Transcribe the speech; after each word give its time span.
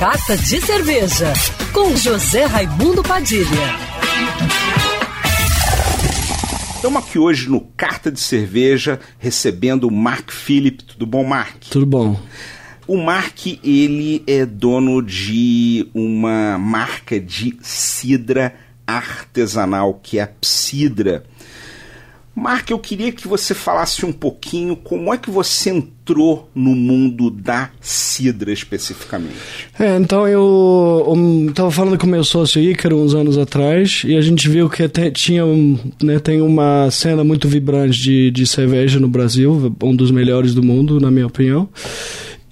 Carta 0.00 0.34
de 0.34 0.62
Cerveja, 0.62 1.30
com 1.74 1.94
José 1.94 2.46
Raimundo 2.46 3.02
Padilha. 3.02 3.44
Estamos 6.74 7.04
aqui 7.04 7.18
hoje 7.18 7.50
no 7.50 7.60
Carta 7.76 8.10
de 8.10 8.18
Cerveja, 8.18 8.98
recebendo 9.18 9.86
o 9.86 9.90
Mark 9.90 10.30
Philip. 10.32 10.82
Tudo 10.84 11.04
bom, 11.04 11.22
Mark? 11.22 11.54
Tudo 11.68 11.84
bom. 11.84 12.18
O 12.86 12.96
Mark, 12.96 13.46
ele 13.62 14.24
é 14.26 14.46
dono 14.46 15.02
de 15.02 15.86
uma 15.92 16.56
marca 16.56 17.20
de 17.20 17.58
cidra 17.60 18.54
artesanal, 18.86 20.00
que 20.02 20.18
é 20.18 20.22
a 20.22 20.26
Psidra. 20.26 21.24
Mark, 22.34 22.70
eu 22.70 22.78
queria 22.78 23.12
que 23.12 23.26
você 23.26 23.54
falasse 23.54 24.06
um 24.06 24.12
pouquinho 24.12 24.76
como 24.76 25.12
é 25.12 25.18
que 25.18 25.30
você 25.30 25.70
entrou 25.70 26.48
no 26.54 26.74
mundo 26.74 27.28
da 27.30 27.70
cidra 27.80 28.52
especificamente. 28.52 29.68
É, 29.78 29.96
então 29.96 30.26
eu 30.26 31.12
estava 31.48 31.70
falando 31.70 31.98
com 31.98 32.06
meu 32.06 32.24
sócio 32.24 32.62
Ícaro 32.62 32.96
uns 32.96 33.14
anos 33.14 33.36
atrás 33.36 34.02
e 34.06 34.16
a 34.16 34.20
gente 34.20 34.48
viu 34.48 34.70
que 34.70 34.88
te, 34.88 35.10
tinha 35.10 35.44
né, 36.02 36.18
tem 36.18 36.40
uma 36.40 36.90
cena 36.90 37.22
muito 37.24 37.48
vibrante 37.48 38.00
de, 38.00 38.30
de 38.30 38.46
cerveja 38.46 38.98
no 38.98 39.08
Brasil, 39.08 39.74
um 39.82 39.94
dos 39.94 40.10
melhores 40.10 40.54
do 40.54 40.62
mundo, 40.62 41.00
na 41.00 41.10
minha 41.10 41.26
opinião. 41.26 41.68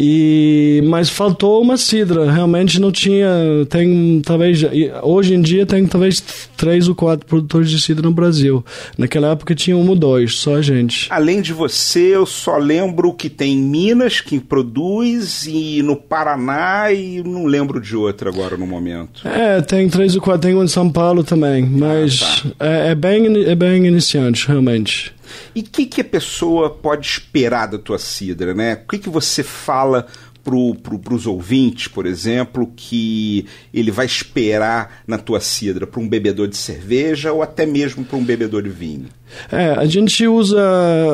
E 0.00 0.80
mas 0.84 1.10
faltou 1.10 1.60
uma 1.60 1.76
cidra, 1.76 2.30
realmente 2.30 2.80
não 2.80 2.92
tinha, 2.92 3.28
tem 3.68 4.22
talvez 4.24 4.60
hoje 5.02 5.34
em 5.34 5.40
dia 5.40 5.66
tem 5.66 5.84
talvez 5.86 6.22
três 6.56 6.88
ou 6.88 6.94
quatro 6.94 7.26
produtores 7.26 7.68
de 7.68 7.80
cidra 7.80 8.02
no 8.02 8.12
Brasil. 8.12 8.64
Naquela 8.96 9.32
época 9.32 9.54
tinha 9.54 9.76
um 9.76 9.88
ou 9.88 9.96
dois, 9.96 10.36
só 10.36 10.56
a 10.56 10.62
gente. 10.62 11.08
Além 11.10 11.40
de 11.40 11.52
você, 11.52 12.14
eu 12.14 12.26
só 12.26 12.56
lembro 12.58 13.12
que 13.12 13.28
tem 13.28 13.56
Minas 13.58 14.20
que 14.20 14.38
produz 14.38 15.46
e 15.46 15.82
no 15.82 15.96
Paraná 15.96 16.92
e 16.92 17.22
não 17.24 17.46
lembro 17.46 17.80
de 17.80 17.96
outra 17.96 18.30
agora 18.30 18.56
no 18.56 18.66
momento. 18.66 19.26
É, 19.26 19.60
tem 19.60 19.88
três 19.88 20.14
ou 20.14 20.22
quatro, 20.22 20.42
tem 20.42 20.54
um 20.54 20.62
em 20.62 20.68
São 20.68 20.88
Paulo 20.90 21.24
também, 21.24 21.64
mas 21.64 22.20
ah, 22.22 22.50
tá. 22.56 22.66
é, 22.66 22.88
é, 22.90 22.94
bem 22.94 23.44
é 23.44 23.54
bem 23.54 23.84
iniciante 23.86 24.46
realmente. 24.46 25.12
E 25.54 25.60
o 25.60 25.64
que, 25.64 25.86
que 25.86 26.00
a 26.00 26.04
pessoa 26.04 26.70
pode 26.70 27.06
esperar 27.06 27.66
da 27.66 27.78
tua 27.78 27.98
cidra, 27.98 28.54
né? 28.54 28.74
O 28.84 28.88
que, 28.88 28.98
que 28.98 29.10
você 29.10 29.42
fala 29.42 30.06
para 30.42 31.14
os 31.14 31.26
ouvintes, 31.26 31.88
por 31.88 32.06
exemplo, 32.06 32.72
que 32.74 33.46
ele 33.72 33.90
vai 33.90 34.06
esperar 34.06 35.02
na 35.06 35.18
tua 35.18 35.40
cidra 35.40 35.86
para 35.86 36.00
um 36.00 36.08
bebedor 36.08 36.48
de 36.48 36.56
cerveja 36.56 37.32
ou 37.32 37.42
até 37.42 37.66
mesmo 37.66 38.04
para 38.04 38.16
um 38.16 38.24
bebedor 38.24 38.62
de 38.62 38.70
vinho? 38.70 39.08
É, 39.50 39.70
a 39.70 39.86
gente 39.86 40.26
usa, 40.26 40.60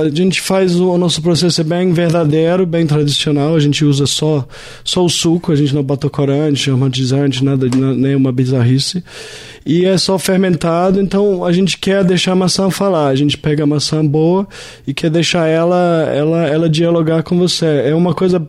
a 0.00 0.08
gente 0.08 0.40
faz 0.40 0.78
o, 0.78 0.96
nosso 0.98 1.20
processo 1.22 1.62
bem 1.64 1.92
verdadeiro, 1.92 2.66
bem 2.66 2.86
tradicional. 2.86 3.54
A 3.54 3.60
gente 3.60 3.84
usa 3.84 4.06
só, 4.06 4.46
só 4.84 5.04
o 5.04 5.08
suco, 5.08 5.52
a 5.52 5.56
gente 5.56 5.74
não 5.74 5.82
bota 5.82 6.08
corante, 6.08 6.70
aromatizante, 6.70 7.44
nada, 7.44 7.66
nenhuma 7.68 8.32
bizarrice. 8.32 9.02
E 9.66 9.84
é 9.84 9.98
só 9.98 10.16
fermentado, 10.16 11.00
então 11.00 11.44
a 11.44 11.50
gente 11.50 11.76
quer 11.76 12.04
deixar 12.04 12.32
a 12.32 12.36
maçã 12.36 12.70
falar. 12.70 13.08
A 13.08 13.16
gente 13.16 13.36
pega 13.36 13.64
a 13.64 13.66
maçã 13.66 14.06
boa 14.06 14.46
e 14.86 14.94
quer 14.94 15.10
deixar 15.10 15.48
ela, 15.48 16.08
ela, 16.14 16.46
ela 16.46 16.68
dialogar 16.68 17.24
com 17.24 17.36
você. 17.36 17.82
É 17.84 17.92
uma 17.92 18.14
coisa 18.14 18.40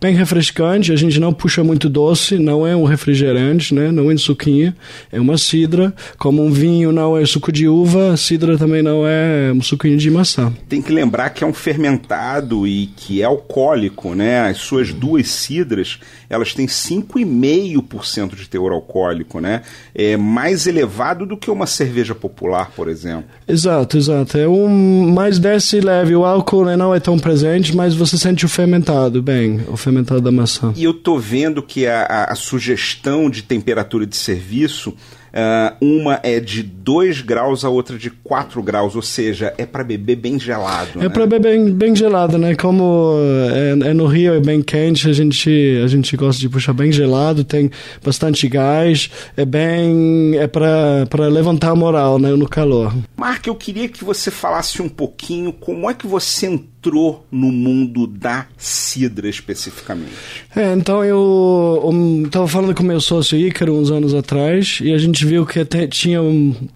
bem 0.00 0.16
refrescante, 0.16 0.90
a 0.90 0.96
gente 0.96 1.20
não 1.20 1.32
puxa 1.32 1.62
muito 1.62 1.88
doce, 1.88 2.38
não 2.38 2.66
é 2.66 2.74
um 2.74 2.82
refrigerante, 2.82 3.72
né? 3.72 3.92
Não 3.92 4.10
é 4.10 4.14
um 4.14 4.18
suquinho, 4.18 4.74
é 5.12 5.20
uma 5.20 5.38
cidra. 5.38 5.94
Como 6.18 6.44
um 6.44 6.50
vinho 6.50 6.90
não 6.90 7.16
é 7.16 7.24
suco 7.24 7.52
de 7.52 7.68
uva, 7.68 8.16
cidra 8.16 8.58
também 8.58 8.82
não 8.82 9.03
é 9.06 9.52
um 9.52 9.62
suquinho 9.62 9.96
de 9.96 10.10
maçã. 10.10 10.52
Tem 10.68 10.82
que 10.82 10.92
lembrar 10.92 11.30
que 11.30 11.44
é 11.44 11.46
um 11.46 11.52
fermentado 11.52 12.66
e 12.66 12.86
que 12.86 13.22
é 13.22 13.24
alcoólico, 13.24 14.14
né? 14.14 14.48
As 14.48 14.58
suas 14.58 14.92
duas 14.92 15.28
cidras, 15.28 15.98
elas 16.28 16.52
têm 16.54 16.66
5,5% 16.66 18.34
de 18.34 18.48
teor 18.48 18.72
alcoólico, 18.72 19.40
né? 19.40 19.62
É 19.94 20.16
mais 20.16 20.66
elevado 20.66 21.26
do 21.26 21.36
que 21.36 21.50
uma 21.50 21.66
cerveja 21.66 22.14
popular, 22.14 22.70
por 22.74 22.88
exemplo. 22.88 23.24
Exato, 23.46 23.96
exato. 23.96 24.38
É 24.38 24.48
um 24.48 25.12
mais 25.12 25.38
desce 25.38 25.80
leve. 25.80 26.14
O 26.16 26.24
álcool 26.24 26.64
né, 26.64 26.76
não 26.76 26.94
é 26.94 27.00
tão 27.00 27.18
presente, 27.18 27.74
mas 27.74 27.94
você 27.94 28.16
sente 28.16 28.44
o 28.44 28.48
fermentado, 28.48 29.22
bem, 29.22 29.60
o 29.68 29.76
fermentado 29.76 30.20
da 30.20 30.32
maçã. 30.32 30.72
E 30.76 30.84
eu 30.84 30.94
tô 30.94 31.18
vendo 31.18 31.62
que 31.62 31.86
a, 31.86 32.02
a, 32.02 32.32
a 32.32 32.34
sugestão 32.34 33.28
de 33.30 33.42
temperatura 33.42 34.06
de 34.06 34.16
serviço 34.16 34.94
Uh, 35.34 35.96
uma 35.98 36.20
é 36.22 36.38
de 36.38 36.62
2 36.62 37.22
graus, 37.22 37.64
a 37.64 37.68
outra 37.68 37.98
de 37.98 38.08
4 38.08 38.62
graus, 38.62 38.94
ou 38.94 39.02
seja, 39.02 39.52
é 39.58 39.66
para 39.66 39.82
beber 39.82 40.14
bem 40.14 40.38
gelado. 40.38 41.00
É 41.00 41.02
né? 41.02 41.08
para 41.08 41.26
beber 41.26 41.58
bem, 41.58 41.72
bem 41.72 41.96
gelado, 41.96 42.38
né? 42.38 42.54
Como 42.54 43.16
é, 43.52 43.88
é, 43.88 43.92
no 43.92 44.06
Rio 44.06 44.34
é 44.34 44.40
bem 44.40 44.62
quente, 44.62 45.10
a 45.10 45.12
gente, 45.12 45.50
a 45.82 45.88
gente 45.88 46.16
gosta 46.16 46.40
de 46.40 46.48
puxar 46.48 46.72
bem 46.72 46.92
gelado, 46.92 47.42
tem 47.42 47.68
bastante 48.04 48.46
gás, 48.48 49.10
é 49.36 49.44
bem. 49.44 50.36
é 50.36 50.46
para 50.46 51.26
levantar 51.28 51.70
a 51.70 51.74
moral 51.74 52.20
né, 52.20 52.30
no 52.30 52.48
calor. 52.48 52.94
Mark, 53.24 53.46
eu 53.46 53.54
queria 53.54 53.88
que 53.88 54.04
você 54.04 54.30
falasse 54.30 54.82
um 54.82 54.88
pouquinho 54.88 55.50
como 55.50 55.88
é 55.88 55.94
que 55.94 56.06
você 56.06 56.44
entrou 56.44 57.24
no 57.32 57.50
mundo 57.50 58.06
da 58.06 58.46
cidra 58.58 59.26
especificamente. 59.26 60.12
É, 60.54 60.74
então 60.74 61.02
eu 61.02 62.22
estava 62.26 62.46
falando 62.46 62.74
com 62.74 62.82
meu 62.82 63.00
sócio 63.00 63.38
Ícaro 63.38 63.72
uns 63.72 63.90
anos 63.90 64.12
atrás 64.12 64.78
e 64.82 64.92
a 64.92 64.98
gente 64.98 65.24
viu 65.24 65.46
que 65.46 65.64
te, 65.64 65.88
tinha 65.88 66.20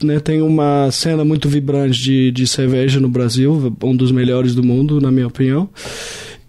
né, 0.03 0.21
tem 0.21 0.41
uma 0.41 0.91
cena 0.91 1.23
muito 1.23 1.51
vibrante 1.51 2.01
de, 2.01 2.31
de 2.31 2.47
cerveja 2.47 2.99
no 2.99 3.11
Brasil, 3.11 3.77
um 3.83 3.95
dos 3.95 4.11
melhores 4.11 4.55
do 4.55 4.65
mundo, 4.65 5.03
na 5.03 5.11
minha 5.11 5.27
opinião. 5.27 5.69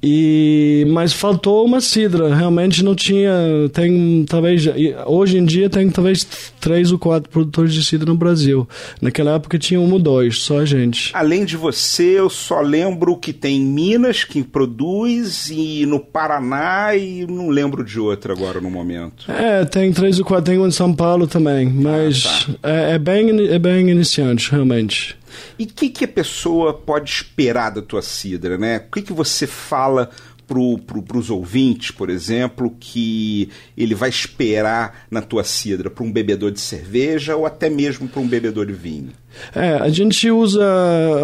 E 0.01 0.85
mas 0.89 1.11
faltou 1.11 1.65
uma 1.65 1.81
cidra, 1.81 2.33
realmente 2.33 2.83
não 2.83 2.95
tinha, 2.95 3.31
tem 3.73 4.25
talvez 4.27 4.63
hoje 5.05 5.37
em 5.37 5.43
dia 5.43 5.69
tem 5.69 5.89
talvez 5.89 6.25
três 6.59 6.91
ou 6.91 6.97
quatro 6.97 7.29
produtores 7.29 7.73
de 7.73 7.83
cidra 7.83 8.05
no 8.05 8.15
Brasil. 8.15 8.67
Naquela 9.01 9.35
época 9.35 9.59
tinha 9.59 9.79
um 9.79 9.91
ou 9.91 9.99
dois, 9.99 10.39
só 10.39 10.59
a 10.59 10.65
gente. 10.65 11.11
Além 11.13 11.43
de 11.43 11.57
você, 11.57 12.19
eu 12.19 12.29
só 12.29 12.61
lembro 12.61 13.17
que 13.17 13.33
tem 13.33 13.59
Minas 13.59 14.23
que 14.23 14.41
produz 14.41 15.49
e 15.49 15.85
no 15.85 15.99
Paraná 15.99 16.95
e 16.95 17.25
não 17.27 17.49
lembro 17.49 17.83
de 17.83 17.99
outra 17.99 18.33
agora 18.33 18.61
no 18.61 18.71
momento. 18.71 19.29
É, 19.29 19.65
tem 19.65 19.91
três 19.91 20.17
ou 20.17 20.25
quatro, 20.25 20.45
tem 20.45 20.59
um 20.59 20.67
em 20.67 20.71
São 20.71 20.93
Paulo 20.93 21.27
também, 21.27 21.69
mas 21.69 22.25
ah, 22.25 22.53
tá. 22.61 22.69
é, 22.69 22.91
é, 22.93 22.99
bem 22.99 23.47
é 23.47 23.59
bem 23.59 23.89
iniciante, 23.89 24.49
realmente. 24.51 25.18
E 25.57 25.63
o 25.63 25.67
que, 25.67 25.89
que 25.89 26.05
a 26.05 26.07
pessoa 26.07 26.73
pode 26.73 27.09
esperar 27.09 27.71
da 27.71 27.81
tua 27.81 28.01
cidra, 28.01 28.57
né? 28.57 28.77
O 28.87 28.91
que, 28.91 29.01
que 29.01 29.13
você 29.13 29.45
fala 29.47 30.09
para 30.49 31.03
pro, 31.03 31.19
os 31.19 31.29
ouvintes, 31.29 31.91
por 31.91 32.09
exemplo, 32.09 32.75
que 32.79 33.49
ele 33.77 33.93
vai 33.93 34.09
esperar 34.09 35.05
na 35.11 35.21
tua 35.21 35.43
cidra 35.43 35.91
para 35.91 36.03
um 36.03 36.11
bebedor 36.11 36.51
de 36.51 36.59
cerveja 36.59 37.35
ou 37.35 37.45
até 37.45 37.69
mesmo 37.69 38.07
para 38.07 38.19
um 38.19 38.27
bebedor 38.27 38.65
de 38.65 38.73
vinho? 38.73 39.11
É, 39.53 39.75
a 39.75 39.89
gente 39.89 40.29
usa, 40.31 40.65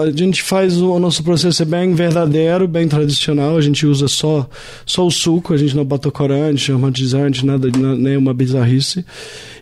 a 0.04 0.12
gente 0.12 0.44
faz 0.44 0.80
o, 0.80 0.92
o 0.92 1.00
nosso 1.00 1.24
processo 1.24 1.64
é 1.64 1.66
bem 1.66 1.96
verdadeiro, 1.96 2.68
bem 2.68 2.88
tradicional. 2.88 3.58
A 3.58 3.62
gente 3.62 3.86
usa 3.88 4.08
só, 4.08 4.48
só 4.86 5.06
o 5.06 5.12
suco, 5.12 5.54
a 5.54 5.58
gente 5.58 5.76
não 5.76 5.84
bota 5.84 6.12
corante, 6.12 6.72
aromatizante, 6.72 7.44
nada, 7.44 7.68
nenhuma 7.98 8.32
bizarrice. 8.32 9.04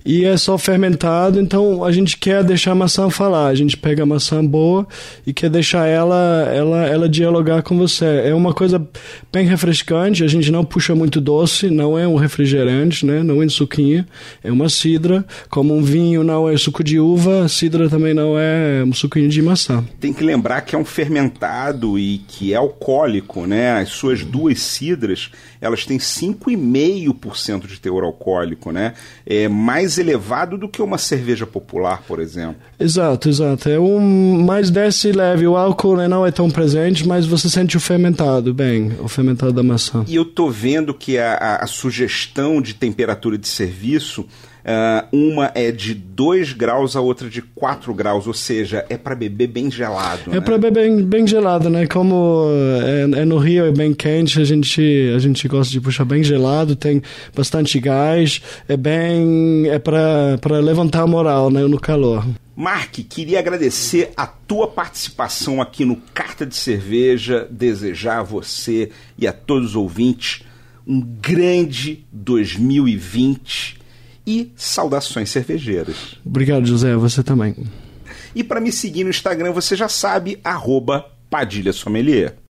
E 0.05 0.25
é 0.25 0.35
só 0.35 0.57
fermentado, 0.57 1.39
então 1.39 1.83
a 1.83 1.91
gente 1.91 2.17
quer 2.17 2.43
deixar 2.43 2.71
a 2.71 2.75
maçã 2.75 3.09
falar. 3.09 3.47
A 3.47 3.55
gente 3.55 3.77
pega 3.77 4.03
a 4.03 4.05
maçã 4.05 4.45
boa 4.45 4.85
e 5.25 5.33
quer 5.33 5.49
deixar 5.49 5.87
ela, 5.87 6.49
ela, 6.53 6.85
ela 6.85 7.09
dialogar 7.09 7.63
com 7.63 7.77
você. 7.77 8.23
É 8.25 8.33
uma 8.33 8.53
coisa 8.53 8.85
bem 9.31 9.47
refrescante. 9.47 10.23
A 10.23 10.27
gente 10.27 10.51
não 10.51 10.65
puxa 10.65 10.93
muito 10.93 11.21
doce, 11.21 11.69
não 11.69 11.97
é 11.97 12.07
um 12.07 12.15
refrigerante, 12.15 13.05
né? 13.05 13.23
Não 13.23 13.41
é 13.41 13.45
um 13.45 13.49
suquinho, 13.49 14.05
é 14.43 14.51
uma 14.51 14.67
cidra. 14.67 15.25
Como 15.49 15.73
um 15.73 15.81
vinho 15.81 16.23
não 16.23 16.49
é 16.49 16.57
suco 16.57 16.83
de 16.83 16.99
uva, 16.99 17.47
cidra 17.47 17.89
também 17.89 18.13
não 18.13 18.37
é 18.37 18.83
um 18.85 18.93
suquinho 18.93 19.29
de 19.29 19.41
maçã. 19.41 19.83
Tem 19.99 20.11
que 20.11 20.23
lembrar 20.23 20.61
que 20.61 20.75
é 20.75 20.79
um 20.79 20.85
fermentado 20.85 21.97
e 21.97 22.19
que 22.27 22.53
é 22.53 22.57
alcoólico, 22.57 23.45
né? 23.45 23.79
As 23.79 23.89
suas 23.89 24.23
duas 24.23 24.59
cidras, 24.59 25.31
elas 25.61 25.85
têm 25.85 25.97
5,5% 25.97 27.67
de 27.67 27.79
teor 27.79 28.03
alcoólico, 28.03 28.71
né? 28.71 28.93
É 29.25 29.47
mais 29.47 29.92
elevado 29.97 30.57
do 30.57 30.67
que 30.67 30.81
uma 30.81 30.97
cerveja 30.97 31.45
popular, 31.45 32.03
por 32.07 32.19
exemplo. 32.19 32.55
Exato, 32.79 33.29
exato. 33.29 33.69
É 33.69 33.79
um 33.79 34.43
mais 34.43 34.69
desce 34.69 35.11
leve. 35.11 35.47
O 35.47 35.55
álcool 35.55 35.97
né, 35.97 36.07
não 36.07 36.25
é 36.25 36.31
tão 36.31 36.49
presente, 36.49 37.07
mas 37.07 37.25
você 37.25 37.49
sente 37.49 37.77
o 37.77 37.79
fermentado, 37.79 38.53
bem, 38.53 38.93
o 38.99 39.07
fermentado 39.07 39.53
da 39.53 39.63
maçã. 39.63 40.05
E 40.07 40.15
eu 40.15 40.25
tô 40.25 40.49
vendo 40.49 40.93
que 40.93 41.17
a, 41.17 41.33
a, 41.33 41.55
a 41.63 41.67
sugestão 41.67 42.61
de 42.61 42.73
temperatura 42.73 43.37
de 43.37 43.47
serviço 43.47 44.25
Uh, 44.63 45.05
uma 45.11 45.51
é 45.53 45.73
de 45.73 45.93
2 45.93 46.53
graus, 46.53 46.95
a 46.95 47.01
outra 47.01 47.29
de 47.29 47.41
4 47.41 47.93
graus, 47.93 48.27
ou 48.27 48.33
seja, 48.33 48.85
é 48.89 48.97
para 48.97 49.13
beber 49.13 49.47
bem 49.47 49.69
gelado. 49.69 50.31
É 50.31 50.35
né? 50.35 50.41
para 50.41 50.57
beber 50.57 50.89
bem, 50.89 51.03
bem 51.03 51.27
gelado, 51.27 51.69
né? 51.69 51.85
Como 51.85 52.47
é, 52.81 53.19
é, 53.19 53.25
no 53.25 53.37
Rio 53.37 53.65
é 53.65 53.71
bem 53.71 53.93
quente, 53.93 54.39
a 54.39 54.45
gente, 54.45 54.81
a 55.13 55.19
gente 55.19 55.45
gosta 55.49 55.69
de 55.69 55.81
puxar 55.81 56.05
bem 56.05 56.23
gelado, 56.23 56.77
tem 56.77 57.03
bastante 57.35 57.77
gás, 57.77 58.41
é 58.67 58.77
bem. 58.77 59.67
é 59.67 59.77
para 59.79 60.59
levantar 60.61 61.01
a 61.01 61.07
moral 61.07 61.51
né, 61.51 61.61
no 61.67 61.79
calor. 61.79 62.25
Mark, 62.55 62.93
queria 63.09 63.39
agradecer 63.39 64.11
a 64.15 64.25
tua 64.25 64.67
participação 64.67 65.61
aqui 65.61 65.83
no 65.83 65.97
Carta 66.13 66.45
de 66.45 66.55
Cerveja, 66.55 67.47
desejar 67.51 68.19
a 68.19 68.23
você 68.23 68.91
e 69.17 69.27
a 69.27 69.33
todos 69.33 69.71
os 69.71 69.75
ouvintes 69.75 70.43
um 70.85 71.01
grande 71.01 72.05
2020 72.11 73.82
e 74.25 74.51
saudações 74.55 75.29
cervejeiras. 75.29 76.15
Obrigado, 76.25 76.65
José. 76.65 76.95
Você 76.95 77.23
também. 77.23 77.55
E 78.35 78.43
para 78.43 78.61
me 78.61 78.71
seguir 78.71 79.03
no 79.03 79.09
Instagram, 79.09 79.51
você 79.51 79.75
já 79.75 79.87
sabe, 79.87 80.39
arroba 80.43 81.05
Padilha 81.29 81.73
Sommelier. 81.73 82.35